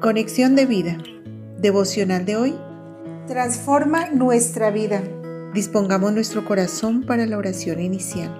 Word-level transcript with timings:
Conexión 0.00 0.56
de 0.56 0.64
vida. 0.64 0.96
Devocional 1.58 2.24
de 2.24 2.34
hoy. 2.34 2.54
Transforma 3.26 4.08
nuestra 4.08 4.70
vida. 4.70 5.02
Dispongamos 5.52 6.14
nuestro 6.14 6.46
corazón 6.46 7.02
para 7.02 7.26
la 7.26 7.36
oración 7.36 7.80
inicial. 7.80 8.34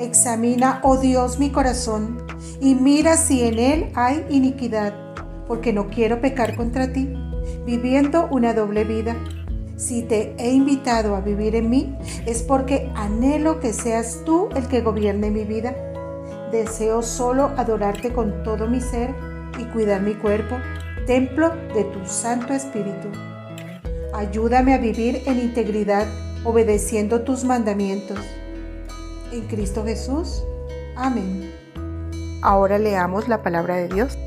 Examina, 0.00 0.80
oh 0.82 0.96
Dios, 0.96 1.38
mi 1.38 1.50
corazón 1.50 2.26
y 2.60 2.74
mira 2.74 3.16
si 3.16 3.44
en 3.44 3.60
él 3.60 3.92
hay 3.94 4.26
iniquidad, 4.28 4.92
porque 5.46 5.72
no 5.72 5.86
quiero 5.86 6.20
pecar 6.20 6.56
contra 6.56 6.92
ti, 6.92 7.08
viviendo 7.64 8.26
una 8.32 8.52
doble 8.52 8.82
vida. 8.82 9.14
Si 9.76 10.02
te 10.02 10.34
he 10.36 10.50
invitado 10.50 11.14
a 11.14 11.20
vivir 11.20 11.54
en 11.54 11.70
mí, 11.70 11.96
es 12.26 12.42
porque 12.42 12.90
anhelo 12.96 13.60
que 13.60 13.72
seas 13.72 14.22
tú 14.26 14.48
el 14.56 14.66
que 14.66 14.80
gobierne 14.80 15.30
mi 15.30 15.44
vida. 15.44 15.76
Deseo 16.50 17.02
solo 17.02 17.52
adorarte 17.56 18.12
con 18.12 18.42
todo 18.42 18.66
mi 18.66 18.80
ser 18.80 19.14
y 19.60 19.64
cuidar 19.66 20.02
mi 20.02 20.14
cuerpo 20.14 20.56
templo 21.08 21.48
de 21.72 21.84
tu 21.84 22.04
Santo 22.04 22.52
Espíritu. 22.52 23.08
Ayúdame 24.12 24.74
a 24.74 24.78
vivir 24.78 25.22
en 25.24 25.38
integridad 25.38 26.06
obedeciendo 26.44 27.22
tus 27.22 27.44
mandamientos. 27.44 28.18
En 29.32 29.40
Cristo 29.46 29.86
Jesús. 29.86 30.44
Amén. 30.96 31.50
Ahora 32.42 32.78
leamos 32.78 33.26
la 33.26 33.42
palabra 33.42 33.76
de 33.76 33.88
Dios. 33.88 34.18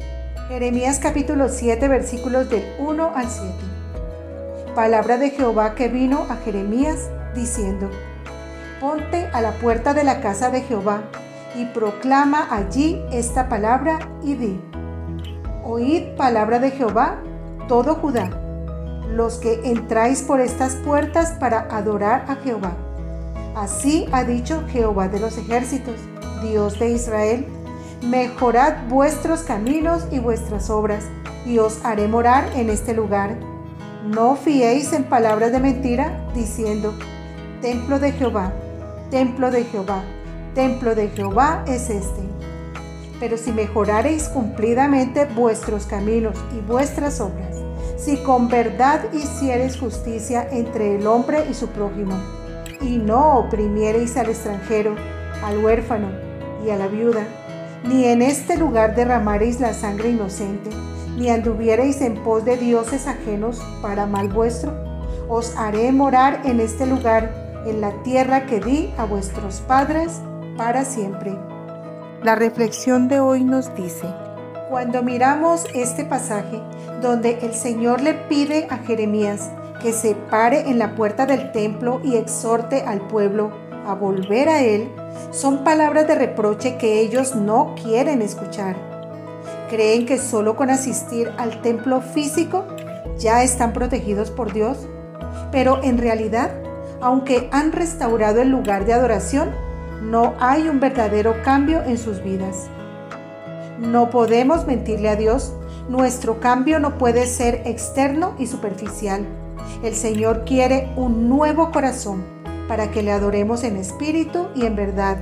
Jeremías 0.47 0.97
capítulo 0.97 1.49
7 1.49 1.87
versículos 1.87 2.49
del 2.49 2.63
1 2.79 3.11
al 3.13 3.29
7. 3.29 3.53
Palabra 4.73 5.17
de 5.17 5.29
Jehová 5.29 5.75
que 5.75 5.87
vino 5.87 6.25
a 6.31 6.37
Jeremías 6.37 7.11
diciendo, 7.35 7.91
Ponte 8.79 9.27
a 9.33 9.41
la 9.41 9.51
puerta 9.51 9.93
de 9.93 10.03
la 10.03 10.19
casa 10.19 10.49
de 10.49 10.61
Jehová 10.61 11.03
y 11.55 11.65
proclama 11.65 12.47
allí 12.49 12.99
esta 13.11 13.49
palabra 13.49 13.99
y 14.23 14.33
di. 14.33 14.70
Oíd 15.63 16.15
palabra 16.17 16.57
de 16.57 16.71
Jehová, 16.71 17.17
todo 17.67 17.93
Judá, 17.95 18.31
los 19.07 19.35
que 19.35 19.61
entráis 19.63 20.23
por 20.23 20.39
estas 20.39 20.73
puertas 20.77 21.33
para 21.39 21.67
adorar 21.75 22.25
a 22.27 22.35
Jehová. 22.37 22.71
Así 23.55 24.07
ha 24.11 24.23
dicho 24.23 24.63
Jehová 24.69 25.07
de 25.07 25.19
los 25.19 25.37
ejércitos, 25.37 25.95
Dios 26.41 26.79
de 26.79 26.89
Israel, 26.89 27.45
mejorad 28.01 28.87
vuestros 28.89 29.41
caminos 29.41 30.07
y 30.11 30.17
vuestras 30.17 30.71
obras, 30.71 31.05
y 31.45 31.59
os 31.59 31.85
haré 31.85 32.07
morar 32.07 32.49
en 32.55 32.71
este 32.71 32.95
lugar. 32.95 33.37
No 34.03 34.35
fiéis 34.35 34.93
en 34.93 35.03
palabras 35.03 35.51
de 35.51 35.59
mentira, 35.59 36.27
diciendo, 36.33 36.95
Templo 37.61 37.99
de 37.99 38.13
Jehová, 38.13 38.51
templo 39.11 39.51
de 39.51 39.63
Jehová, 39.65 40.01
templo 40.55 40.95
de 40.95 41.09
Jehová 41.09 41.63
es 41.67 41.91
este 41.91 42.31
pero 43.21 43.37
si 43.37 43.51
mejorareis 43.51 44.23
cumplidamente 44.29 45.25
vuestros 45.25 45.85
caminos 45.85 46.35
y 46.57 46.59
vuestras 46.67 47.21
obras, 47.21 47.55
si 47.95 48.17
con 48.17 48.47
verdad 48.47 49.13
hiciereis 49.13 49.77
justicia 49.77 50.47
entre 50.51 50.95
el 50.95 51.05
hombre 51.05 51.45
y 51.47 51.53
su 51.53 51.67
prójimo, 51.67 52.19
y 52.81 52.97
no 52.97 53.37
oprimiereis 53.37 54.17
al 54.17 54.31
extranjero, 54.31 54.95
al 55.43 55.63
huérfano 55.63 56.07
y 56.65 56.71
a 56.71 56.77
la 56.77 56.87
viuda, 56.87 57.23
ni 57.87 58.05
en 58.05 58.23
este 58.23 58.57
lugar 58.57 58.95
derramareis 58.95 59.59
la 59.59 59.75
sangre 59.75 60.09
inocente, 60.09 60.71
ni 61.15 61.29
anduviereis 61.29 62.01
en 62.01 62.15
pos 62.23 62.43
de 62.43 62.57
dioses 62.57 63.05
ajenos 63.05 63.61
para 63.83 64.07
mal 64.07 64.29
vuestro, 64.29 64.73
os 65.29 65.55
haré 65.57 65.91
morar 65.91 66.41
en 66.43 66.59
este 66.59 66.87
lugar, 66.87 67.63
en 67.67 67.81
la 67.81 67.91
tierra 68.01 68.47
que 68.47 68.59
di 68.59 68.91
a 68.97 69.05
vuestros 69.05 69.61
padres 69.61 70.19
para 70.57 70.83
siempre. 70.85 71.50
La 72.23 72.35
reflexión 72.35 73.07
de 73.07 73.19
hoy 73.19 73.43
nos 73.43 73.73
dice, 73.73 74.05
cuando 74.69 75.01
miramos 75.01 75.65
este 75.73 76.05
pasaje 76.05 76.61
donde 77.01 77.39
el 77.41 77.55
Señor 77.55 77.99
le 78.01 78.13
pide 78.13 78.67
a 78.69 78.77
Jeremías 78.77 79.49
que 79.81 79.91
se 79.91 80.13
pare 80.13 80.69
en 80.69 80.77
la 80.77 80.93
puerta 80.93 81.25
del 81.25 81.51
templo 81.51 81.99
y 82.03 82.17
exhorte 82.17 82.83
al 82.83 83.07
pueblo 83.07 83.49
a 83.87 83.95
volver 83.95 84.49
a 84.49 84.61
Él, 84.61 84.91
son 85.31 85.63
palabras 85.63 86.07
de 86.07 86.13
reproche 86.13 86.77
que 86.77 86.99
ellos 86.99 87.35
no 87.35 87.73
quieren 87.73 88.21
escuchar. 88.21 88.75
Creen 89.71 90.05
que 90.05 90.19
solo 90.19 90.55
con 90.55 90.69
asistir 90.69 91.31
al 91.39 91.59
templo 91.63 92.01
físico 92.01 92.67
ya 93.17 93.41
están 93.41 93.73
protegidos 93.73 94.29
por 94.29 94.53
Dios, 94.53 94.77
pero 95.51 95.81
en 95.81 95.97
realidad, 95.97 96.51
aunque 97.01 97.49
han 97.51 97.71
restaurado 97.71 98.43
el 98.43 98.49
lugar 98.49 98.85
de 98.85 98.93
adoración, 98.93 99.70
no 100.01 100.33
hay 100.39 100.67
un 100.67 100.79
verdadero 100.79 101.35
cambio 101.43 101.83
en 101.83 101.97
sus 101.97 102.23
vidas. 102.23 102.67
No 103.79 104.09
podemos 104.09 104.65
mentirle 104.65 105.09
a 105.09 105.15
Dios. 105.15 105.53
Nuestro 105.89 106.39
cambio 106.39 106.79
no 106.79 106.97
puede 106.97 107.27
ser 107.27 107.61
externo 107.65 108.33
y 108.39 108.47
superficial. 108.47 109.25
El 109.83 109.95
Señor 109.95 110.43
quiere 110.45 110.91
un 110.95 111.29
nuevo 111.29 111.71
corazón 111.71 112.23
para 112.67 112.89
que 112.91 113.03
le 113.03 113.11
adoremos 113.11 113.63
en 113.63 113.75
espíritu 113.75 114.47
y 114.55 114.65
en 114.65 114.75
verdad, 114.75 115.17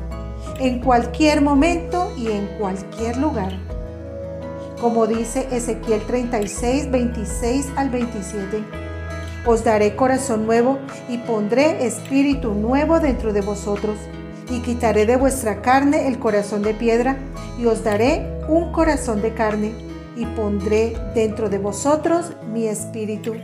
en 0.59 0.79
cualquier 0.79 1.41
momento 1.41 2.11
y 2.17 2.28
en 2.28 2.47
cualquier 2.59 3.17
lugar. 3.17 3.53
Como 4.79 5.07
dice 5.07 5.47
Ezequiel 5.51 6.01
36, 6.06 6.90
26 6.90 7.67
al 7.75 7.90
27. 7.90 8.63
Os 9.46 9.63
daré 9.63 9.96
corazón 9.96 10.46
nuevo 10.46 10.79
y 11.09 11.17
pondré 11.17 11.85
espíritu 11.85 12.53
nuevo 12.53 13.00
dentro 13.00 13.34
de 13.34 13.41
vosotros 13.41 13.97
y 14.49 14.59
quitaré 14.59 15.05
de 15.05 15.15
vuestra 15.15 15.61
carne 15.61 16.07
el 16.07 16.19
corazón 16.19 16.61
de 16.63 16.73
piedra, 16.73 17.17
y 17.59 17.65
os 17.65 17.83
daré 17.83 18.25
un 18.47 18.71
corazón 18.71 19.21
de 19.21 19.33
carne, 19.33 19.73
y 20.15 20.25
pondré 20.25 20.97
dentro 21.15 21.49
de 21.49 21.59
vosotros 21.59 22.33
mi 22.51 22.67
espíritu, 22.67 23.35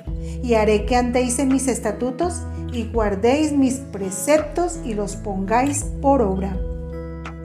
y 0.43 0.55
haré 0.55 0.85
que 0.85 0.95
andéis 0.95 1.39
en 1.39 1.49
mis 1.49 1.67
estatutos, 1.67 2.41
y 2.71 2.89
guardéis 2.91 3.51
mis 3.53 3.75
preceptos, 3.75 4.79
y 4.83 4.93
los 4.93 5.15
pongáis 5.15 5.85
por 6.01 6.21
obra. 6.21 6.57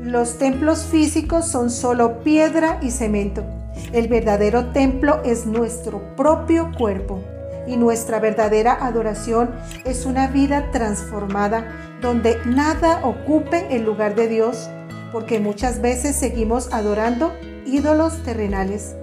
Los 0.03 0.39
templos 0.39 0.85
físicos 0.85 1.47
son 1.47 1.71
solo 1.71 2.21
piedra 2.21 2.79
y 2.83 2.91
cemento. 2.91 3.45
El 3.93 4.09
verdadero 4.09 4.73
templo 4.73 5.23
es 5.25 5.47
nuestro 5.47 6.17
propio 6.17 6.73
cuerpo 6.77 7.21
y 7.67 7.77
nuestra 7.77 8.19
verdadera 8.19 8.79
adoración 8.85 9.51
es 9.85 10.07
una 10.07 10.27
vida 10.27 10.71
transformada 10.73 11.90
donde 12.01 12.39
nada 12.47 13.01
ocupe 13.05 13.67
el 13.71 13.85
lugar 13.85 14.15
de 14.15 14.29
Dios, 14.29 14.69
porque 15.13 15.41
muchas 15.41 15.81
veces 15.81 16.17
seguimos 16.17 16.73
adorando 16.73 17.33
ídolos 17.67 18.23
terrenales. 18.23 18.95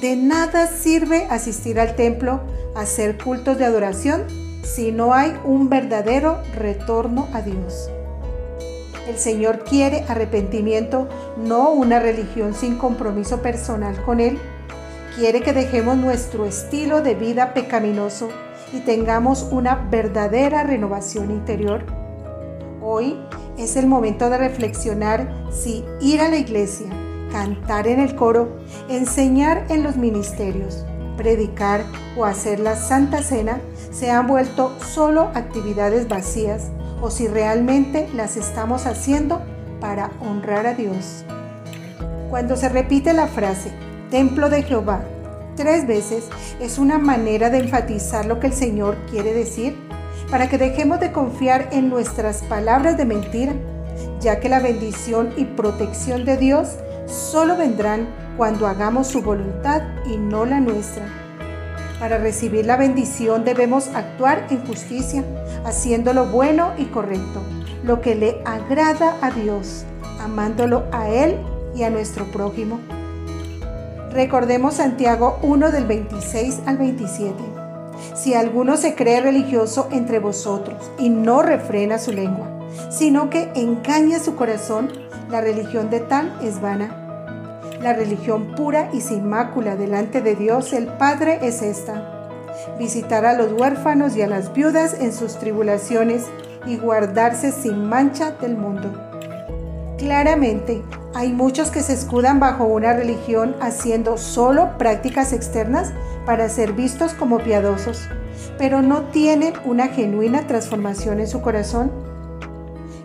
De 0.00 0.16
nada 0.16 0.66
sirve 0.66 1.26
asistir 1.30 1.78
al 1.78 1.96
templo, 1.96 2.40
hacer 2.74 3.18
cultos 3.18 3.58
de 3.58 3.64
adoración, 3.64 4.24
si 4.62 4.92
no 4.92 5.14
hay 5.14 5.36
un 5.44 5.68
verdadero 5.68 6.40
retorno 6.54 7.28
a 7.32 7.42
Dios. 7.42 7.90
El 9.08 9.18
Señor 9.18 9.64
quiere 9.64 10.04
arrepentimiento, 10.08 11.08
no 11.36 11.72
una 11.72 11.98
religión 11.98 12.54
sin 12.54 12.76
compromiso 12.76 13.42
personal 13.42 14.00
con 14.04 14.20
Él 14.20 14.38
quiere 15.16 15.42
que 15.42 15.52
dejemos 15.52 15.96
nuestro 15.96 16.46
estilo 16.46 17.02
de 17.02 17.14
vida 17.14 17.52
pecaminoso 17.52 18.28
y 18.72 18.80
tengamos 18.80 19.46
una 19.50 19.74
verdadera 19.74 20.62
renovación 20.62 21.30
interior. 21.30 21.99
Hoy 22.92 23.16
es 23.56 23.76
el 23.76 23.86
momento 23.86 24.30
de 24.30 24.36
reflexionar 24.36 25.32
si 25.52 25.84
ir 26.00 26.20
a 26.20 26.28
la 26.28 26.38
iglesia, 26.38 26.88
cantar 27.30 27.86
en 27.86 28.00
el 28.00 28.16
coro, 28.16 28.56
enseñar 28.88 29.64
en 29.68 29.84
los 29.84 29.96
ministerios, 29.96 30.84
predicar 31.16 31.84
o 32.18 32.24
hacer 32.24 32.58
la 32.58 32.74
Santa 32.74 33.22
Cena 33.22 33.60
se 33.92 34.10
han 34.10 34.26
vuelto 34.26 34.76
solo 34.80 35.30
actividades 35.34 36.08
vacías 36.08 36.72
o 37.00 37.12
si 37.12 37.28
realmente 37.28 38.08
las 38.12 38.36
estamos 38.36 38.86
haciendo 38.86 39.40
para 39.80 40.10
honrar 40.20 40.66
a 40.66 40.74
Dios. 40.74 41.24
Cuando 42.28 42.56
se 42.56 42.68
repite 42.68 43.12
la 43.12 43.28
frase, 43.28 43.70
templo 44.10 44.50
de 44.50 44.64
Jehová 44.64 45.04
tres 45.54 45.86
veces 45.86 46.24
es 46.58 46.78
una 46.78 46.98
manera 46.98 47.50
de 47.50 47.58
enfatizar 47.58 48.26
lo 48.26 48.40
que 48.40 48.48
el 48.48 48.52
Señor 48.52 48.96
quiere 49.08 49.32
decir 49.32 49.89
para 50.30 50.48
que 50.48 50.58
dejemos 50.58 51.00
de 51.00 51.12
confiar 51.12 51.68
en 51.72 51.88
nuestras 51.88 52.42
palabras 52.42 52.96
de 52.96 53.04
mentira, 53.04 53.52
ya 54.20 54.38
que 54.38 54.48
la 54.48 54.60
bendición 54.60 55.32
y 55.36 55.44
protección 55.44 56.24
de 56.24 56.36
Dios 56.36 56.76
solo 57.06 57.56
vendrán 57.56 58.08
cuando 58.36 58.66
hagamos 58.66 59.08
su 59.08 59.22
voluntad 59.22 59.82
y 60.06 60.16
no 60.16 60.44
la 60.44 60.60
nuestra. 60.60 61.04
Para 61.98 62.18
recibir 62.18 62.64
la 62.64 62.76
bendición 62.76 63.44
debemos 63.44 63.88
actuar 63.88 64.46
en 64.50 64.64
justicia, 64.66 65.24
haciendo 65.64 66.14
lo 66.14 66.26
bueno 66.26 66.72
y 66.78 66.86
correcto, 66.86 67.42
lo 67.84 68.00
que 68.00 68.14
le 68.14 68.40
agrada 68.44 69.16
a 69.20 69.30
Dios, 69.30 69.84
amándolo 70.20 70.84
a 70.92 71.08
Él 71.08 71.36
y 71.74 71.82
a 71.82 71.90
nuestro 71.90 72.24
prójimo. 72.26 72.78
Recordemos 74.12 74.74
Santiago 74.74 75.38
1 75.42 75.70
del 75.72 75.86
26 75.86 76.60
al 76.66 76.78
27. 76.78 77.59
Si 78.14 78.34
alguno 78.34 78.76
se 78.76 78.94
cree 78.94 79.20
religioso 79.20 79.88
entre 79.90 80.18
vosotros 80.18 80.90
y 80.98 81.08
no 81.08 81.42
refrena 81.42 81.98
su 81.98 82.12
lengua, 82.12 82.48
sino 82.90 83.30
que 83.30 83.50
engaña 83.54 84.18
su 84.18 84.36
corazón, 84.36 84.90
la 85.28 85.40
religión 85.40 85.90
de 85.90 86.00
tal 86.00 86.36
es 86.42 86.60
vana. 86.60 86.96
La 87.80 87.92
religión 87.94 88.54
pura 88.54 88.90
y 88.92 89.00
sin 89.00 89.28
mácula 89.28 89.76
delante 89.76 90.20
de 90.20 90.34
Dios 90.34 90.72
el 90.72 90.86
Padre 90.86 91.38
es 91.42 91.62
esta. 91.62 92.28
Visitar 92.78 93.24
a 93.24 93.34
los 93.34 93.52
huérfanos 93.52 94.16
y 94.16 94.22
a 94.22 94.26
las 94.26 94.52
viudas 94.52 94.94
en 95.00 95.12
sus 95.12 95.38
tribulaciones 95.38 96.26
y 96.66 96.76
guardarse 96.76 97.52
sin 97.52 97.88
mancha 97.88 98.32
del 98.32 98.56
mundo. 98.56 99.09
Claramente, 100.00 100.82
hay 101.14 101.30
muchos 101.30 101.70
que 101.70 101.82
se 101.82 101.92
escudan 101.92 102.40
bajo 102.40 102.64
una 102.64 102.94
religión 102.94 103.54
haciendo 103.60 104.16
solo 104.16 104.78
prácticas 104.78 105.34
externas 105.34 105.92
para 106.24 106.48
ser 106.48 106.72
vistos 106.72 107.12
como 107.12 107.38
piadosos, 107.38 108.08
pero 108.56 108.80
no 108.80 109.02
tienen 109.10 109.52
una 109.66 109.88
genuina 109.88 110.46
transformación 110.46 111.20
en 111.20 111.28
su 111.28 111.42
corazón 111.42 111.92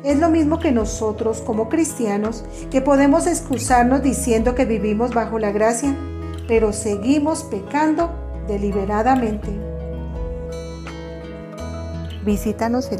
es 0.05 0.19
lo 0.19 0.29
mismo 0.29 0.59
que 0.59 0.71
nosotros 0.71 1.41
como 1.41 1.67
cristianos, 1.67 2.45
que 2.69 2.79
podemos 2.79 3.27
excusarnos 3.27 4.03
diciendo 4.03 4.53
que 4.53 4.63
vivimos 4.63 5.13
bajo 5.13 5.37
la 5.39 5.51
gracia, 5.51 5.95
pero 6.47 6.71
seguimos 6.71 7.43
pecando 7.43 8.11
deliberadamente. 8.47 9.49
Visítanos 12.23 12.89
en 12.91 12.99